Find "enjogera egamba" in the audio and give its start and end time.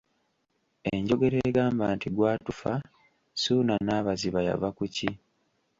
0.91-1.85